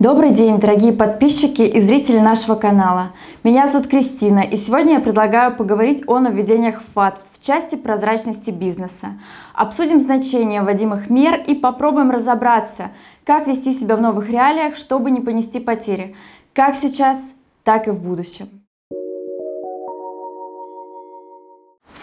Добрый 0.00 0.30
день, 0.30 0.58
дорогие 0.58 0.94
подписчики 0.94 1.60
и 1.60 1.78
зрители 1.78 2.20
нашего 2.20 2.54
канала. 2.54 3.12
Меня 3.44 3.68
зовут 3.68 3.86
Кристина, 3.86 4.38
и 4.38 4.56
сегодня 4.56 4.94
я 4.94 5.00
предлагаю 5.00 5.54
поговорить 5.54 6.04
о 6.06 6.20
нововведениях 6.20 6.80
ФАТ 6.94 7.20
в 7.34 7.44
части 7.44 7.74
прозрачности 7.74 8.48
бизнеса. 8.48 9.08
Обсудим 9.52 10.00
значение 10.00 10.62
вводимых 10.62 11.10
мер 11.10 11.38
и 11.46 11.54
попробуем 11.54 12.10
разобраться, 12.10 12.92
как 13.24 13.46
вести 13.46 13.74
себя 13.74 13.94
в 13.96 14.00
новых 14.00 14.30
реалиях, 14.30 14.76
чтобы 14.76 15.10
не 15.10 15.20
понести 15.20 15.60
потери, 15.60 16.16
как 16.54 16.76
сейчас, 16.76 17.18
так 17.62 17.86
и 17.86 17.90
в 17.90 18.02
будущем. 18.02 18.59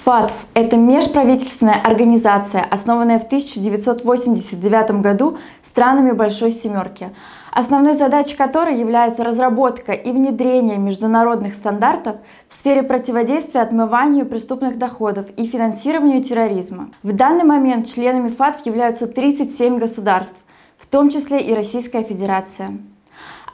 ФАТФ– 0.07 0.31
это 0.53 0.77
межправительственная 0.77 1.81
организация, 1.81 2.63
основанная 2.63 3.19
в 3.19 3.25
1989 3.25 5.01
году 5.01 5.37
странами 5.65 6.11
Большой 6.11 6.51
Семерки, 6.51 7.09
основной 7.51 7.93
задачей 7.93 8.37
которой 8.37 8.79
является 8.79 9.25
разработка 9.25 9.91
и 9.91 10.09
внедрение 10.13 10.77
международных 10.77 11.55
стандартов 11.55 12.15
в 12.47 12.55
сфере 12.55 12.83
противодействия 12.83 13.59
отмыванию 13.59 14.25
преступных 14.25 14.77
доходов 14.77 15.25
и 15.35 15.45
финансированию 15.45 16.23
терроризма. 16.23 16.91
В 17.03 17.11
данный 17.11 17.43
момент 17.43 17.93
членами 17.93 18.29
ФАТФ 18.29 18.65
являются 18.65 19.07
37 19.07 19.77
государств, 19.77 20.39
в 20.77 20.85
том 20.85 21.09
числе 21.09 21.41
и 21.41 21.53
Российская 21.53 22.03
Федерация. 22.03 22.77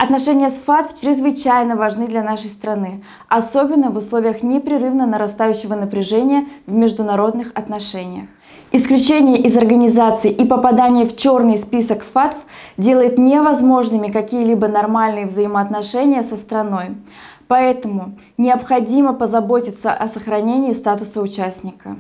Отношения 0.04 0.50
с 0.50 0.56
ФАТФ 0.56 1.00
чрезвычайно 1.00 1.78
важны 1.78 2.08
для 2.08 2.24
нашей 2.24 2.50
страны, 2.50 3.06
особенно 3.30 3.90
в 3.90 3.96
условиях 3.96 4.44
непрерывно 4.44 5.06
нарастающего 5.06 5.76
напряжения 5.76 6.46
в 6.68 6.74
международных 6.74 7.54
отношениях. 7.56 8.26
Исключение 8.74 9.38
из 9.38 9.56
организации 9.56 10.30
и 10.30 10.44
попадание 10.44 11.06
в 11.06 11.16
черный 11.16 11.58
список 11.58 12.04
ФАТФ 12.04 12.36
делает 12.76 13.18
невозможными 13.18 14.10
какие-либо 14.10 14.68
нормальные 14.68 15.28
взаимоотношения 15.28 16.24
со 16.24 16.36
страной. 16.36 16.98
Поэтому 17.48 18.16
необходимо 18.38 19.14
позаботиться 19.14 19.94
о 19.94 20.10
сохранении 20.10 20.74
статуса 20.74 21.22
участника. 21.22 21.96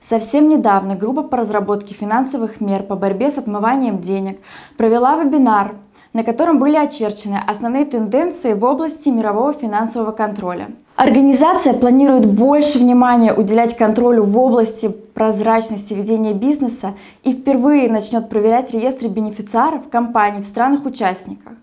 Совсем 0.00 0.48
недавно 0.48 0.94
группа 0.94 1.22
по 1.22 1.36
разработке 1.36 1.92
финансовых 1.92 2.62
мер 2.62 2.82
по 2.82 2.96
борьбе 2.96 3.30
с 3.30 3.36
отмыванием 3.36 4.00
денег 4.00 4.38
провела 4.78 5.22
вебинар 5.22 5.74
на 6.12 6.24
котором 6.24 6.58
были 6.58 6.76
очерчены 6.76 7.40
основные 7.46 7.84
тенденции 7.84 8.52
в 8.52 8.64
области 8.64 9.08
мирового 9.08 9.52
финансового 9.52 10.12
контроля. 10.12 10.68
Организация 10.96 11.72
планирует 11.72 12.26
больше 12.26 12.78
внимания 12.78 13.32
уделять 13.32 13.76
контролю 13.76 14.24
в 14.24 14.38
области 14.38 14.88
прозрачности 14.88 15.94
ведения 15.94 16.34
бизнеса 16.34 16.94
и 17.24 17.32
впервые 17.32 17.90
начнет 17.90 18.28
проверять 18.28 18.72
реестры 18.72 19.08
бенефициаров 19.08 19.88
компаний 19.90 20.42
в 20.42 20.46
странах-участниках. 20.46 21.54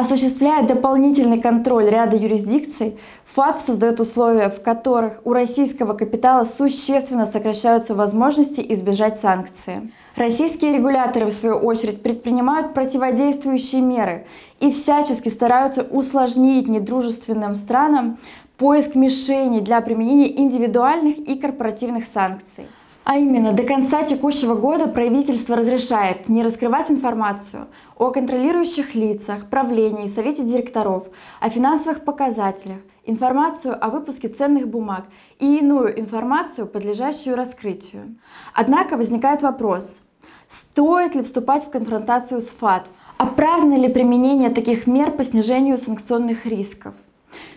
Осуществляя 0.00 0.64
дополнительный 0.64 1.40
контроль 1.40 1.90
ряда 1.90 2.14
юрисдикций, 2.14 2.96
ФАТФ 3.34 3.60
создает 3.60 3.98
условия, 3.98 4.48
в 4.48 4.62
которых 4.62 5.14
у 5.24 5.32
российского 5.32 5.94
капитала 5.94 6.44
существенно 6.44 7.26
сокращаются 7.26 7.96
возможности 7.96 8.64
избежать 8.68 9.18
санкций. 9.18 9.92
Российские 10.14 10.74
регуляторы, 10.74 11.26
в 11.26 11.32
свою 11.32 11.56
очередь, 11.56 12.00
предпринимают 12.00 12.74
противодействующие 12.74 13.80
меры 13.80 14.24
и 14.60 14.70
всячески 14.70 15.30
стараются 15.30 15.82
усложнить 15.82 16.68
недружественным 16.68 17.56
странам 17.56 18.18
поиск 18.56 18.94
мишеней 18.94 19.62
для 19.62 19.80
применения 19.80 20.38
индивидуальных 20.38 21.18
и 21.18 21.34
корпоративных 21.34 22.06
санкций. 22.06 22.68
А 23.10 23.16
именно, 23.16 23.54
до 23.54 23.62
конца 23.62 24.02
текущего 24.02 24.54
года 24.54 24.86
правительство 24.86 25.56
разрешает 25.56 26.28
не 26.28 26.42
раскрывать 26.42 26.90
информацию 26.90 27.68
о 27.96 28.10
контролирующих 28.10 28.94
лицах, 28.94 29.46
правлении 29.48 30.08
совете 30.08 30.44
директоров, 30.44 31.06
о 31.40 31.48
финансовых 31.48 32.04
показателях, 32.04 32.76
информацию 33.06 33.82
о 33.82 33.88
выпуске 33.88 34.28
ценных 34.28 34.68
бумаг 34.68 35.06
и 35.38 35.56
иную 35.56 35.98
информацию, 35.98 36.66
подлежащую 36.66 37.34
раскрытию. 37.34 38.18
Однако 38.52 38.98
возникает 38.98 39.40
вопрос, 39.40 40.02
Стоит 40.50 41.14
ли 41.14 41.22
вступать 41.22 41.64
в 41.64 41.70
конфронтацию 41.70 42.42
с 42.42 42.50
ФАТ? 42.50 42.88
Оправдано 43.16 43.78
ли 43.78 43.88
применение 43.88 44.50
таких 44.50 44.86
мер 44.86 45.12
по 45.12 45.24
снижению 45.24 45.78
санкционных 45.78 46.44
рисков? 46.44 46.92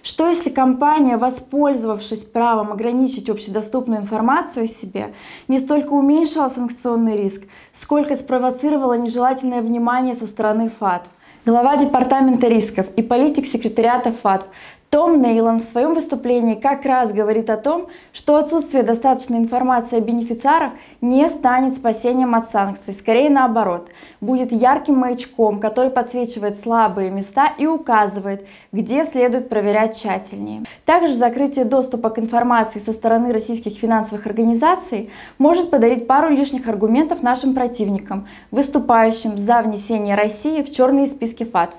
Что 0.03 0.28
если 0.28 0.50
компания, 0.50 1.17
воспользовавшись 1.17 2.23
правом 2.23 2.72
ограничить 2.72 3.29
общедоступную 3.29 4.01
информацию 4.01 4.66
о 4.66 4.67
себе, 4.67 5.13
не 5.47 5.59
столько 5.59 5.94
уменьшила 5.94 6.50
санкционный 6.50 7.17
риск, 7.17 7.44
сколько 7.72 8.16
спровоцировала 8.16 8.97
нежелательное 8.97 9.62
внимание 9.62 10.16
со 10.16 10.25
стороны 10.25 10.72
ФАТ? 10.79 11.03
Глава 11.45 11.78
Департамента 11.78 12.47
рисков 12.47 12.88
и 12.95 13.03
политик 13.03 13.45
секретариата 13.45 14.12
ФАТ 14.12 14.47
том 14.91 15.22
Нейлон 15.22 15.62
в 15.62 15.63
своем 15.63 15.94
выступлении 15.94 16.53
как 16.53 16.84
раз 16.84 17.13
говорит 17.13 17.50
о 17.50 17.56
том, 17.56 17.88
что 18.12 18.35
отсутствие 18.35 18.84
достаточной 18.84 19.38
информации 19.38 19.97
о 19.97 20.02
бенефициарах 20.02 20.74
не 21.00 21.29
станет 21.29 21.75
спасением 21.75 22.35
от 22.35 22.50
санкций, 22.50 22.94
скорее 22.94 23.30
наоборот, 23.30 23.88
будет 24.19 24.51
ярким 24.51 24.96
маячком, 24.96 25.62
который 25.62 25.91
подсвечивает 25.91 26.59
слабые 26.59 27.09
места 27.09 27.53
и 27.57 27.66
указывает, 27.68 28.46
где 28.74 29.06
следует 29.06 29.47
проверять 29.47 29.97
тщательнее. 29.97 30.63
Также 30.84 31.16
закрытие 31.16 31.63
доступа 31.63 32.09
к 32.09 32.19
информации 32.19 32.80
со 32.80 32.91
стороны 32.91 33.31
российских 33.31 33.78
финансовых 33.78 34.25
организаций 34.25 35.09
может 35.38 35.72
подарить 35.72 36.06
пару 36.06 36.28
лишних 36.28 36.68
аргументов 36.68 37.24
нашим 37.24 37.53
противникам, 37.53 38.28
выступающим 38.51 39.38
за 39.38 39.62
внесение 39.62 40.16
России 40.16 40.62
в 40.62 40.69
черные 40.69 41.07
списки 41.07 41.46
ФАТФ 41.46 41.75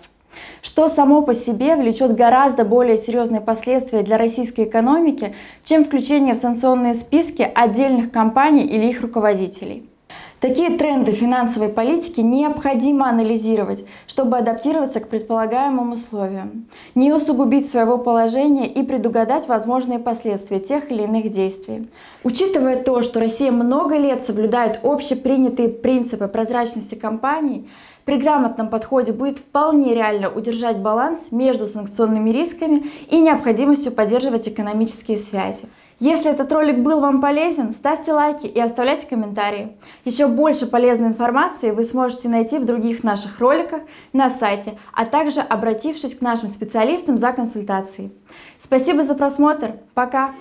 что 0.62 0.88
само 0.88 1.22
по 1.22 1.34
себе 1.34 1.76
влечет 1.76 2.14
гораздо 2.14 2.64
более 2.64 2.96
серьезные 2.96 3.40
последствия 3.40 4.02
для 4.02 4.18
российской 4.18 4.64
экономики, 4.64 5.34
чем 5.64 5.84
включение 5.84 6.34
в 6.34 6.38
санкционные 6.38 6.94
списки 6.94 7.48
отдельных 7.54 8.10
компаний 8.10 8.64
или 8.64 8.86
их 8.86 9.00
руководителей. 9.00 9.91
Такие 10.42 10.70
тренды 10.70 11.12
финансовой 11.12 11.68
политики 11.68 12.20
необходимо 12.20 13.08
анализировать, 13.08 13.84
чтобы 14.08 14.38
адаптироваться 14.38 14.98
к 14.98 15.08
предполагаемым 15.08 15.92
условиям, 15.92 16.66
не 16.96 17.12
усугубить 17.12 17.70
своего 17.70 17.96
положения 17.96 18.66
и 18.66 18.82
предугадать 18.82 19.46
возможные 19.46 20.00
последствия 20.00 20.58
тех 20.58 20.90
или 20.90 21.04
иных 21.04 21.30
действий. 21.30 21.88
Учитывая 22.24 22.82
то, 22.82 23.02
что 23.02 23.20
Россия 23.20 23.52
много 23.52 23.96
лет 23.96 24.24
соблюдает 24.24 24.80
общепринятые 24.82 25.68
принципы 25.68 26.26
прозрачности 26.26 26.96
компаний, 26.96 27.70
при 28.04 28.16
грамотном 28.16 28.68
подходе 28.68 29.12
будет 29.12 29.38
вполне 29.38 29.94
реально 29.94 30.28
удержать 30.28 30.78
баланс 30.78 31.28
между 31.30 31.68
санкционными 31.68 32.30
рисками 32.30 32.90
и 33.08 33.20
необходимостью 33.20 33.92
поддерживать 33.92 34.48
экономические 34.48 35.20
связи. 35.20 35.68
Если 36.02 36.32
этот 36.32 36.50
ролик 36.50 36.78
был 36.78 36.98
вам 36.98 37.20
полезен, 37.20 37.72
ставьте 37.72 38.12
лайки 38.12 38.48
и 38.48 38.58
оставляйте 38.58 39.06
комментарии. 39.06 39.76
Еще 40.04 40.26
больше 40.26 40.66
полезной 40.66 41.06
информации 41.06 41.70
вы 41.70 41.84
сможете 41.84 42.28
найти 42.28 42.58
в 42.58 42.64
других 42.64 43.04
наших 43.04 43.38
роликах 43.38 43.82
на 44.12 44.28
сайте, 44.28 44.76
а 44.92 45.06
также 45.06 45.38
обратившись 45.38 46.16
к 46.18 46.20
нашим 46.20 46.48
специалистам 46.48 47.18
за 47.18 47.30
консультацией. 47.30 48.10
Спасибо 48.60 49.04
за 49.04 49.14
просмотр. 49.14 49.74
Пока! 49.94 50.34